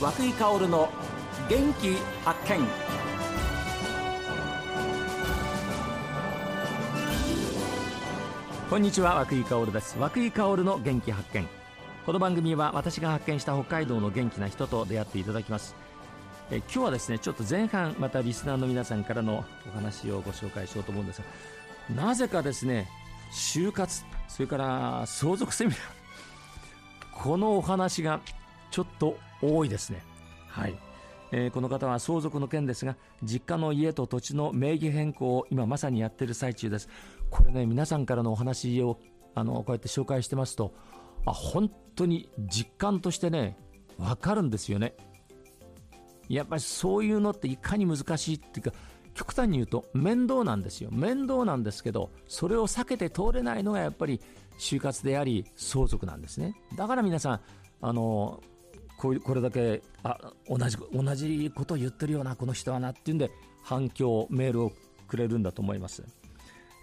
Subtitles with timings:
[0.00, 0.88] 和久井薫の
[1.50, 1.94] 元気
[2.24, 2.66] 発見。
[8.70, 9.98] こんにちは和久井薫です。
[9.98, 11.46] 和久井薫の元気発見。
[12.06, 15.76] この番組は私が発見した北海道の元気な人と出会っていただきます。
[16.50, 21.22] え今日はですねちょっと前半またリスナーの皆さんからのお話をご紹介しようと思うんです
[21.94, 22.88] がなぜかですね
[23.30, 25.80] 就活それから相続セミナー
[27.22, 28.20] このお話が
[28.70, 30.02] ちょっと多いですね。
[30.48, 30.74] はい、
[31.32, 36.88] えー、この方は相続の件ですが実家の家と土地の名義変更を今まさにやっている最中です。
[37.30, 38.98] これね皆さんからのお話を
[39.34, 40.74] あのこうやって紹介してますと
[41.24, 43.56] あ本当に実感としてね
[43.98, 44.94] 分かるんですよね。
[46.28, 48.76] やっぱりそういうのっていかに難しいっていうか
[49.14, 50.90] 極端に言うと面倒なんですよ。
[50.92, 54.20] 面倒なんですけどそれを避けて通れないのがやっぱり
[54.58, 56.54] 就活であり相続なんですね。
[56.76, 57.40] だから皆さん
[57.82, 58.42] あの
[59.00, 63.30] ここれだけあ同じ同じことを言ってるようなこの人はなっていうんで
[63.62, 64.72] 反響メールを
[65.08, 66.04] くれるんだと思います、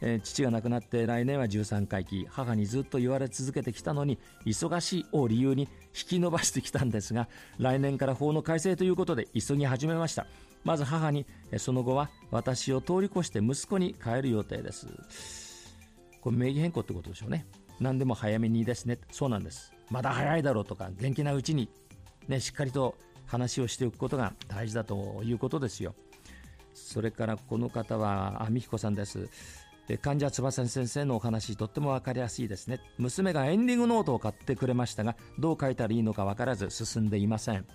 [0.01, 7.27] えー、父が亡くなって来年は13回忌母にずっと言われ続けてきたのに忙しいを理由に引き延ばしてきたんですが
[7.59, 10.25] 来年から法の改正ということで急ぎ始めました。
[10.63, 11.25] まず母に
[11.57, 14.87] その後は私を通り越して息子に帰る予定です。
[16.19, 17.45] これ名義変更ってことでしょうね。
[17.79, 18.97] 何でも早めにですね。
[19.11, 19.71] そうなんです。
[19.89, 21.69] まだ早いだろうとか元気なうちに、
[22.27, 25.95] ね、しっかりと話をしておくことが大事だということですよ。
[26.73, 29.29] それからこの方はあ美彦さんです。
[30.01, 32.79] 患者翼先生のお話とっても分かりやすいですね。
[32.97, 37.65] 娘がエンディングノートを買ってくれましたがどう書いたらいいのか分からず進んでいません、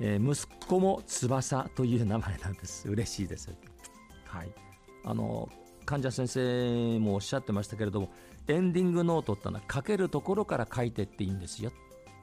[0.00, 2.88] えー、息子も翼という名前なんです。
[2.88, 3.54] 嬉しいです。
[4.24, 4.48] はい。
[5.04, 5.48] あの
[5.84, 8.10] 患者先生もおっしゃってましたけれども
[8.46, 11.72] エンディングノートってのは書けるところから書いていっていいんですよ。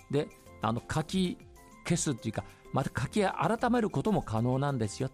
[0.10, 0.28] で
[0.62, 1.38] あの書き
[1.84, 2.44] 消すっていうか
[2.74, 5.10] また書き改めることも可能なんですよ。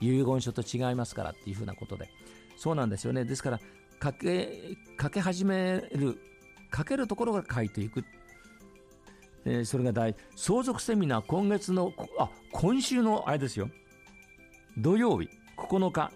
[0.00, 2.08] 遺言書と違いますからっていうふうなことで。
[2.56, 3.24] そうなんですよね。
[3.24, 3.60] ですから
[4.02, 6.18] 書け書け始める
[6.74, 8.04] 書けるところから書いていく、
[9.44, 13.70] えー、それが大相続セミナー今月のあ今週のあれですよ。
[14.76, 16.12] 土曜日9日。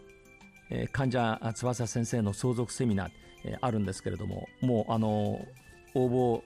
[0.74, 3.10] えー、患者翼先生の相続セミナー、
[3.44, 5.46] えー、あるんですけれどももうあの
[5.94, 6.42] 応募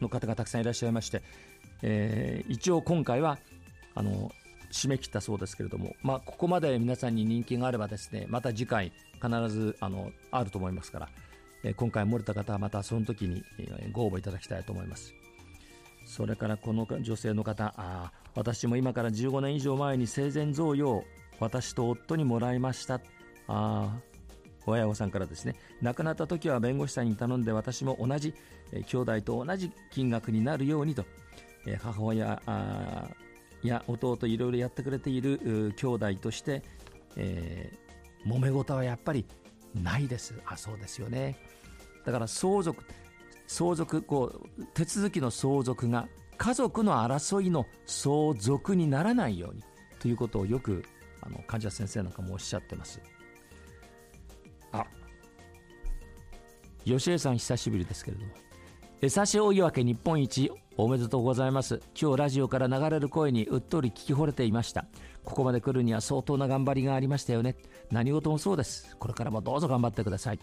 [0.00, 1.22] の方がたくさんいらっしゃいまして、
[1.82, 3.38] えー、一応今回は
[3.94, 4.30] あの
[4.70, 11.08] 締め切ったそうですけれども、まあ、ここまで皆さんに人気があればですねまた次回必ずあのあると思いますから、
[11.64, 13.42] えー、今回漏れた方はまたその時に
[13.92, 15.14] ご応募いただきたいと思います。
[16.06, 21.04] それからこの女性の方あ私も今から15年以上前に生前贈与を
[21.38, 23.00] 私と夫にもらいました。
[23.48, 24.00] あ
[24.70, 28.34] 親御さんからですね亡くなった時は弁護士さんに頼んで私も同じ、
[28.72, 31.04] えー、兄弟と同じ金額になるようにと、
[31.66, 33.08] え、母親あ
[33.62, 36.62] や弟いろいろやってくれている兄弟として、
[37.16, 39.26] えー、揉め事はやっぱり
[39.74, 40.34] ないです。
[40.46, 41.36] あそうですよね。
[42.04, 42.84] だから相続
[43.46, 49.62] 相続こう手続きの相続が家族の争いの相続にならないように
[49.98, 50.84] ということをよく
[51.20, 53.00] あの患者先生なんかもおっしゃってます。
[54.72, 54.86] あ。
[56.84, 58.32] 吉江さん久しぶりですけれども。
[59.02, 61.80] 江差大岩家日本一おめでとうございます。
[62.00, 64.86] 今日ラジオから流れる声にうっとり聞き惚れていました。
[65.24, 67.56] ここまで来るには相当な頑張りがありましたよね。
[67.90, 68.96] 何事もそうです。
[68.98, 70.38] これからもどうぞ頑張ってください。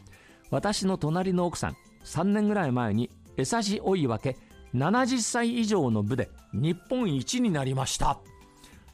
[0.50, 4.36] 私の隣の奥さん3年ぐらい前に江差大岩家
[4.74, 8.20] 70歳以上の部で日本一になりました。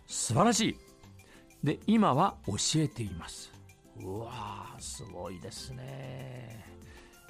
[0.07, 0.77] 素晴らしい。
[1.63, 3.53] で今は教えています。
[4.01, 6.65] うわすごいですね、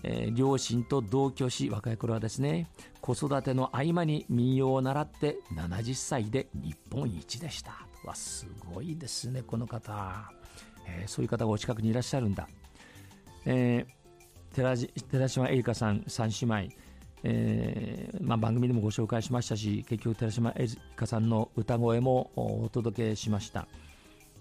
[0.03, 2.69] えー、両親と同居し若い頃はですね
[3.01, 7.87] 子育ての合間に民謡を習って70歳で日本一でした。
[8.05, 10.29] わすごいですねこの方、
[10.85, 12.49] えー、そういう方がお近くにいらっしゃるんだ、
[13.45, 16.83] えー、寺島絵里香さん3姉妹。
[17.25, 23.65] えーまあ、番組でもご紹介しましたし結局寺島絵里香さんの歌声もお届けしました、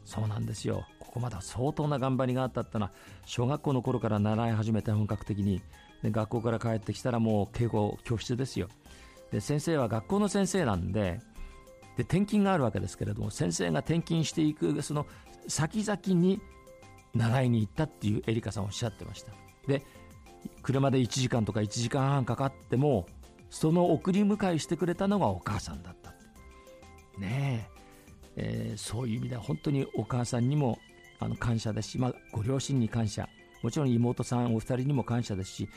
[0.04, 0.86] そうなんですよ。
[0.98, 2.92] ここまで相当な頑張りがあったってのは
[3.26, 5.62] 小学校の頃から習い始めて本格的に。
[6.02, 8.68] で学校から帰ってきたらもう敬語教室ですよ。
[9.30, 11.20] で先生は学校の先生なんで
[11.96, 15.06] で転勤があるわけですけれども先生が転勤していくその
[15.48, 16.40] 先々に
[17.14, 19.32] 習いに行ったっていうエリカさんおっしゃってました。
[19.66, 19.82] で
[20.62, 23.06] 車で1時間とか1時間半かかっても
[23.50, 26.12] その送り迎えしてくれたのがお母さんだった
[27.18, 27.81] ねえ。
[28.36, 30.78] えー、そういう意味では本当にお母さんにも
[31.18, 33.28] あの感謝ですし、まあ、ご両親に感謝。
[33.62, 35.68] もちろん妹さんお二人にも感謝ですし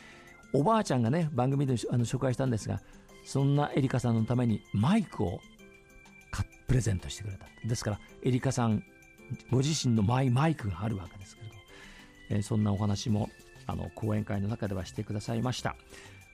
[0.54, 2.82] おばあちゃんがね番組であの紹介したんですが
[3.24, 5.40] そんなエリカさんのためにマイクを
[6.68, 7.46] プレゼントしてくれた。
[7.68, 8.84] ですからエリカさん
[9.52, 11.56] ご自身のマイマイクがあるわけですけれど、
[12.32, 13.30] えーそんなお話も
[13.68, 15.76] あの講演会の中ではしてくださいました。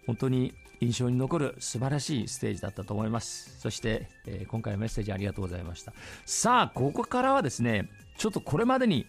[0.08, 3.60] 本当に印象に残る素晴らしいステージだったと思います。
[3.60, 5.94] そして、えー今回はメッセージありがとうございました。
[6.26, 7.88] さあここからはですね
[8.18, 9.06] ちょっとこれまでに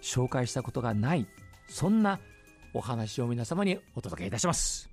[0.00, 1.26] 紹介したことがない
[1.68, 2.18] そんな
[2.74, 4.90] お話を皆様にお届けいたします。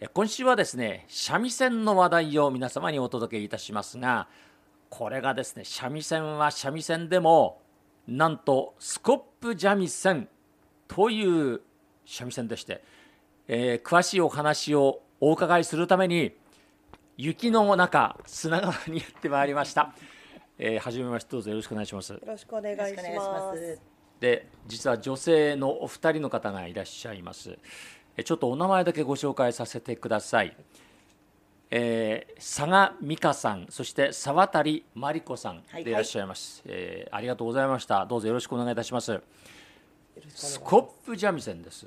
[0.00, 4.26] え今週はですね三味線の話題を皆様にお届けいたしますが
[4.88, 7.62] これがですね三味線は三味線でも
[8.08, 10.28] なんとスコップ三味線
[10.88, 11.60] という
[12.04, 12.82] 三味線でして、
[13.48, 16.32] えー詳しいお話をお伺いするために
[17.16, 19.94] 雪の中砂川にやってまいりました、
[20.58, 22.12] えー、はじめましてどうぞよろしくお願いします。
[22.12, 22.80] よろしくお願いし
[23.16, 23.58] まます。
[23.76, 23.80] す。
[24.20, 27.58] で実は女性のお二人の方がいらっしゃいます。
[28.16, 30.56] えちょっとお名前だけご紹介させてください、
[31.70, 38.04] えー佐賀美香さんそして沢渡真理子さんはいでいらっしゃいます、えーありがとうございました。
[38.06, 39.12] どうぞよろしくお願いいたします。
[39.12, 39.20] ま
[40.30, 40.52] す。
[40.52, 41.86] スコップ三味線です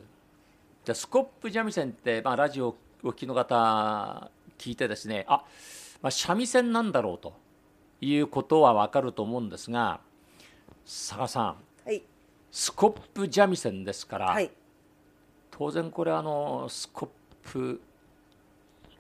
[0.86, 4.30] じゃあスコップ三味線って、まあ、ラジオをお聞きの方
[4.60, 5.44] 聞いてですねあ、
[6.04, 7.34] まあ、三味線なんだろうと
[8.02, 10.00] いうことは分かると思うんですが
[10.86, 11.56] 佐賀さん
[11.86, 12.04] はい。
[12.52, 14.52] スコップ三味線ですから、はい。
[15.50, 17.10] 当然これあのスコッ
[17.52, 17.82] プ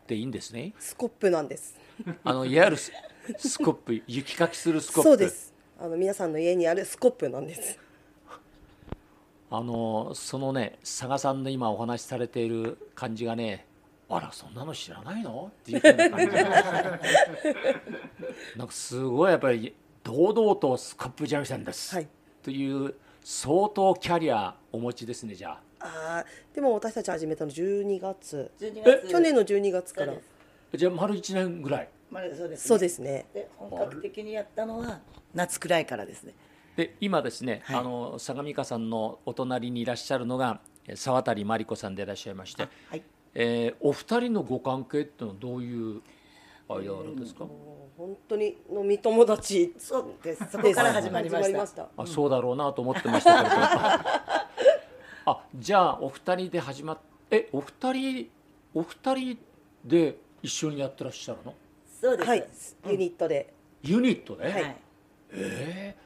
[0.08, 0.74] でいいんですね？
[0.80, 1.80] スコップなんです。
[2.24, 2.92] あのいわゆるス
[3.38, 5.10] スコップ雪かきするスコップ。
[5.10, 5.54] そうです。
[5.80, 7.80] あの皆さんの家にあるスコップなんです
[9.52, 13.68] あのそのね佐賀さんの今お話しされている感じがね
[14.10, 15.52] あらそんなの知らないの？
[15.62, 16.26] っていうふうな感じ
[18.58, 22.08] なんかすごいやっぱり堂々とスコップ三味線です、はい。
[22.44, 22.94] という
[23.24, 25.60] 相当キャリアお持ちですねじゃあ。
[25.80, 28.52] あーでも私たち始めたの12月。
[28.60, 29.08] 12月。
[29.08, 30.14] 去年の12月から。
[30.76, 31.90] じゃあ丸1年ぐらい。
[32.36, 32.68] そうです、ね。
[32.68, 33.26] そうですね。
[33.34, 35.00] で本格的にやったのは
[35.34, 36.34] 夏くらいからですね。
[36.76, 43.04] で今ですね、はいあの相模香さんのお隣にいらっしゃるのがえー沢渡真理子さんでいらっしゃいまして、はい。
[43.34, 46.02] えーお二人のご関係っていうのはどういう
[46.68, 47.46] 間柄ですか、
[47.98, 50.46] 本当に飲み友達そうです。
[50.52, 51.68] そこから始まりました。
[51.84, 53.62] たあそうだろうなと思ってましたけれど
[55.28, 56.98] あじゃあお二人で始まっ
[57.32, 58.30] えお二人
[58.74, 59.38] お二人
[59.86, 61.54] で一緒にやってらっしゃるの？
[62.02, 62.30] そうです。
[62.30, 62.48] はい
[62.92, 64.76] ユニットでユニットで、はい。
[65.32, 66.05] えー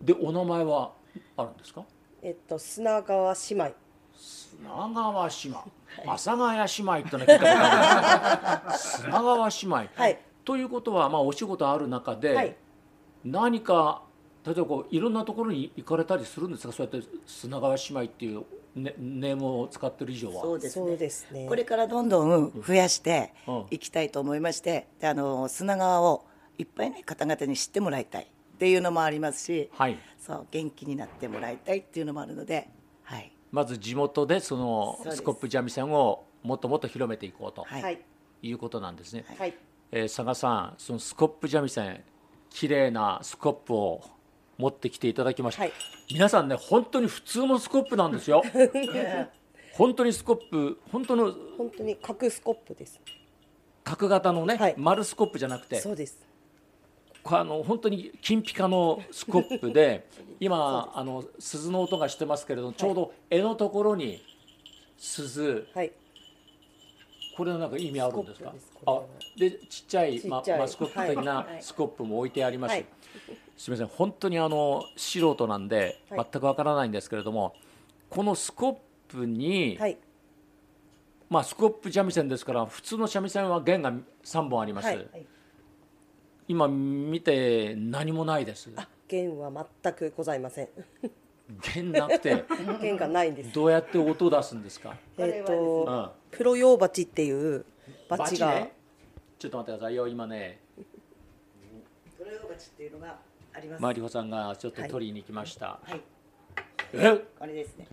[0.00, 0.92] でお名前は
[1.36, 1.84] あるんですか？
[2.22, 3.72] えっと砂川姉妹。
[4.14, 5.58] 砂川姉妹。
[6.06, 10.18] 阿佐ヶ谷姉妹ってのは聞いたことある 砂川姉妹、はい。
[10.44, 12.56] ということはまあお仕事ある中で、はい。
[13.24, 14.02] 何か
[14.46, 16.72] 例えばこういろんなところに行かれたりするんですか？
[16.72, 18.44] そうやって砂川姉妹っていう
[18.74, 20.40] ネネームを使ってる以上は。
[20.42, 20.96] そうですね。
[20.96, 21.46] ですね。
[21.48, 23.66] これからどんどん増やしてうん。
[23.70, 26.24] いきたいと思いまして、であの砂川を
[26.58, 28.30] いっぱいね方々に知ってもらいたい
[28.60, 29.96] っていうのもありますし、はい。
[30.18, 32.68] そう元気になってもらいたいっていうのもあるので、
[33.04, 33.32] はい。
[33.50, 37.82] まず地元でそのスコップ三味線をもっともっと広めていこうとはい。
[37.82, 38.02] はい
[38.42, 39.54] いうことなんですね、はい。
[39.92, 42.04] えー佐賀さんそのスコップ三味線
[42.50, 44.02] 綺麗なスコップを
[44.58, 45.72] 持ってきていただきました、はい。
[46.12, 48.42] 皆さんね本当に普通のスコップなんですよ。
[49.72, 53.00] 本当にスコップ本当の本当に角スコップです。
[53.84, 54.74] 角型のね、はい。
[54.76, 56.29] 丸スコップじゃなくてそうです
[57.24, 60.06] あの本当に金ピカのスコップで
[60.40, 64.22] 今あの鈴の音がしてますけれどちょうど柄のところに
[64.96, 65.66] 鈴。
[65.74, 65.92] はい。
[67.36, 68.52] これはなんか意味あるんですか？
[68.86, 69.00] あ
[69.38, 71.62] でちっちゃいマスコップ的なはい。
[71.62, 72.86] スコップも置いてあります、はい。
[73.56, 76.26] すみません本当にあの素人なんではい。
[76.32, 77.54] 全くわからないんですけれども、
[78.08, 78.76] このスコッ
[79.08, 79.98] プに、はい。
[81.30, 83.92] まあスコップ三味線ですから普通の三味線は弦が
[84.24, 85.26] 3本あります、はい
[86.50, 88.72] 今見て何もないです。
[88.74, 89.52] あ弦は
[89.82, 90.68] 全くございません。
[91.74, 92.44] 弦なくて。
[92.82, 93.52] 弦がないんです。
[93.52, 97.64] どうやって音を出すんですか、えっ、これはと、うんプロ用鉢っていう
[98.08, 98.72] バ鉢が、チね？
[99.38, 100.08] ちょっと待ってくださいよ。
[100.08, 100.58] 今ね。
[102.18, 103.16] トロヨバチっていうのが
[103.52, 103.82] あります。
[103.82, 106.00] マリホさんがちょっと取りに来ました、はい。
[106.94, 107.16] え？
[107.38, 107.86] これですね。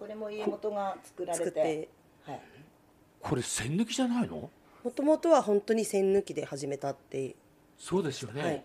[0.00, 1.88] これも家元が作られて、
[2.24, 2.40] はい。
[3.20, 4.50] これ線抜きじゃないの？
[4.84, 7.36] もともとは本当に線抜きで始めたって。
[7.78, 8.64] そうですよね、はい。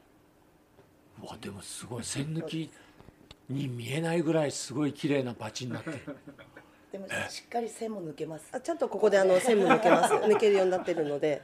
[1.24, 2.04] うわでもすごい。
[2.04, 2.72] 線抜き
[3.50, 6.00] に見えないぐらいすごい綺麗なバチになってる。
[6.92, 8.50] でもしっかり線も抜けます。
[8.52, 10.14] あちゃんとここであの 線も抜けます。
[10.14, 11.44] 抜けるようになってるので。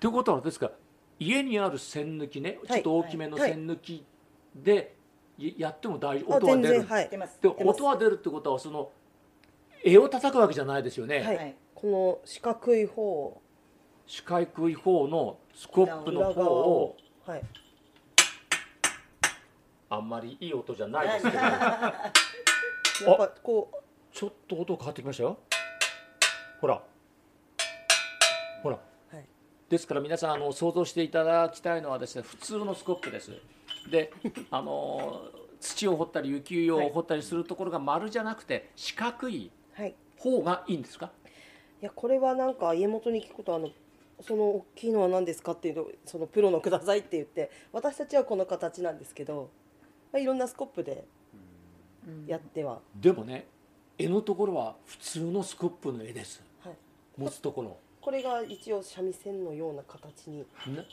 [0.00, 0.72] ということはですか
[1.18, 3.50] 家にある線抜きねちょはいっと大きめのはい。
[3.50, 4.04] 線抜き
[4.54, 4.94] で
[5.38, 6.80] いやっても大丈夫あ全音は出る？
[6.80, 7.08] 然はい。
[7.10, 7.38] 出ます。
[7.42, 8.90] で音は出るってことはその
[9.84, 11.56] 絵を叩くわけじゃないですよね、はい、はい。
[11.74, 13.40] この四角い方
[14.06, 16.96] 四角い方のスコップの方を
[17.26, 17.42] はい。
[19.88, 21.36] あんまりいい音じゃないですけど。
[21.44, 23.76] やっぱこう。
[24.12, 25.38] ちょっと音変わってきましたよ。
[26.60, 26.82] ほら。
[28.62, 28.78] ほら。
[29.12, 29.24] はい。
[29.68, 33.32] ですから皆さんあの想像していただきたいのはですね普通のスコップです。
[33.90, 34.12] で
[34.50, 35.20] あの
[35.60, 39.94] 土を掘ったり雪を掘ったりするところが丸じゃなくて四角いはい。
[40.18, 41.10] 方がいいんですか？
[41.82, 43.68] いやこれはなんか家元に聞くことあの
[44.20, 49.50] その大きいのは何ですかっていうのをそのプロのくださいって言って私たちはこの形なんですけど、
[50.12, 51.04] まあ、いろんなスコップで
[52.26, 53.46] やっては、でもね
[53.98, 56.42] 絵のところは普通のスコップの絵です。
[56.60, 56.74] はい、
[57.18, 57.76] 持つところ。
[58.00, 60.44] これが一応三味線のような形にね。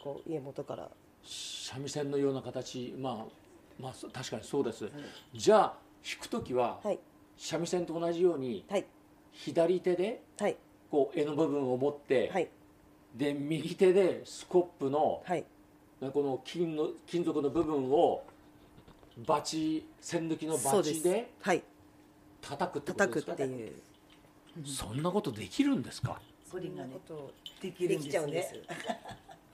[0.04, 0.90] こう家元から。
[1.24, 2.96] 三味線のような形。
[2.98, 4.90] まあまあそ確かにそうです、
[5.34, 7.00] じゃあ弾く時ははい。
[7.38, 8.86] 三味線と同じようにはい。
[9.32, 10.58] 左手ではい。
[10.92, 12.50] こう絵の部分を持って、はい
[13.14, 15.46] で右手でスコップのはい。
[16.12, 18.24] この金の金属の部分を
[19.26, 21.64] バチ線抜きのバチではい。
[22.42, 23.72] 叩くってこと叩くですかっていう。
[24.66, 26.20] そんなことできるんですか？
[26.50, 28.54] それがねことできるんですできちゃうんです。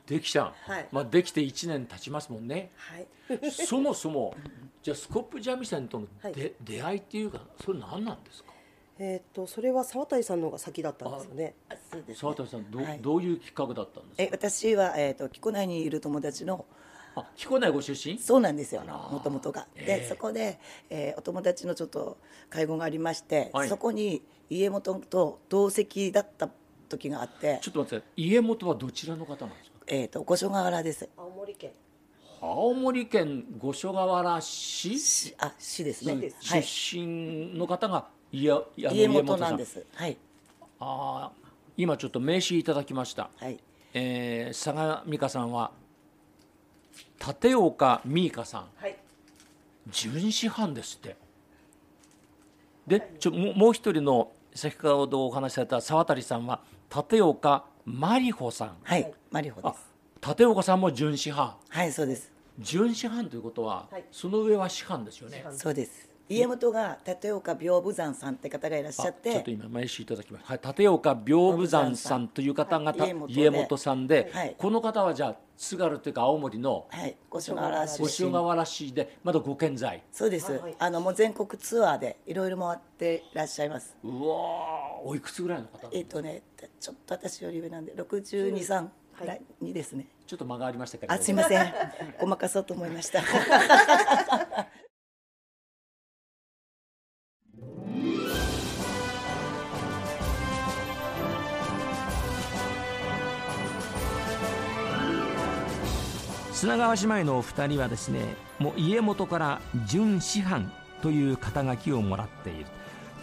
[0.07, 0.87] できちゃう、はい。
[0.91, 2.71] まあ、できて1年経ちますもんね。
[2.75, 3.51] はい。
[3.51, 4.35] そもそも
[4.81, 6.33] じゃあスコップ三味線とのはい。
[6.33, 8.51] で、出会いっていうかそれ何なんですか？
[8.97, 11.53] えーっとそれは沢渡さんの方が先だったんですよね。
[11.69, 12.99] あそうです、沢渡さんど,、はい。
[12.99, 14.23] どういうきっかけだったんですか？
[14.23, 16.65] え私は、えー、と木古内にいる友達の
[17.15, 18.19] あ彦根ご出身？
[18.19, 18.81] そうなんですよ。
[18.83, 19.67] もともとが。
[19.75, 19.85] ええ。
[20.01, 22.17] でそこで、えーお友達のちょっと
[22.49, 23.69] 会合がありまして、はい。
[23.69, 26.49] そこに家元と同席だった
[26.87, 29.77] 時があってちょっと待って家元はどちらの方なんですか？
[29.87, 31.09] えー、と五所川原です。
[31.17, 31.71] 青森県。
[32.41, 34.99] 青森県五所川原市？
[34.99, 36.31] しあ市ですね。
[36.39, 39.83] 出身の方が家家元さなんです。
[39.95, 40.15] はい。
[40.79, 41.48] ああ
[41.79, 43.57] 今ちょっと名刺いただきました、はい。
[43.93, 45.71] えー、佐賀美香さんは
[47.25, 48.67] 立岡美香さん。
[48.75, 48.97] はい。
[49.87, 51.15] 巡視班ですって。
[52.85, 56.59] でちょもう一人の先ほどお話しされた沢渡さんは
[56.93, 58.75] 立岡真理穂さん。
[58.83, 59.79] はい、マリホであす
[60.21, 62.29] 立岡さんも巡視班はいそうです。
[62.59, 64.03] 巡視班ということは、はい。
[64.11, 65.45] その上は師範ですよね。
[65.53, 80.03] そうです家元が立岡屏風山さんって方がいらっしゃっあちょっとて今名刺いただきました、はい、立岡屏風山さんという方が、はい家家元さんで、はいこの方はじゃあ津軽というか青森のはい五所川原出身五所川原市でまだご健在。
[80.11, 83.95] そうです、はいあのもう全国ツアーでいろいろ回っていらっしゃいます。
[84.03, 84.19] うわー
[85.03, 86.43] おいくつぐらいの方えっ、とね
[86.79, 88.87] ちょっと私より上なんで623
[89.19, 91.73] ぐらいにですね、ちょっと間がありましたけれどあすいません。
[92.19, 93.21] ごまかそうと思いました
[106.59, 110.69] 砂川姉妹のお二人はですねもう家元から準師範
[111.01, 112.65] という肩書きをもらっている。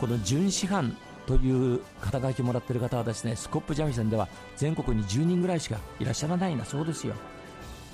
[0.00, 4.26] この準師範という肩書きをもらっている方はですねスコップ三味線では
[4.56, 7.12] 全国に10人ぐらいしかいらっしゃらないんだそうですよ。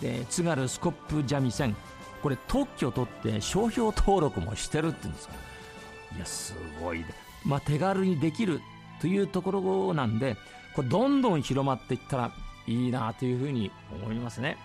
[0.00, 1.74] で津軽スコップ三味線
[2.22, 5.32] これ特許を取って商標登録もしてるって言うんですよ。
[6.14, 7.06] いやすごいで、
[7.44, 8.60] まあ、手軽にできる
[9.00, 10.36] というところなんで
[10.76, 12.32] これどんどん広まっていったら
[12.68, 13.72] いいなというふうに
[14.04, 14.56] 思いますね。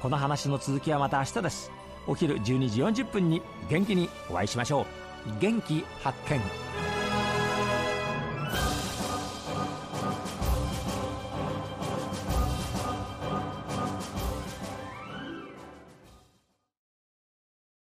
[0.00, 1.72] この話の続きはまた明日です。
[2.06, 5.40] お昼12時40分に元気にお会いしましょう。
[5.40, 6.87] 元気発見。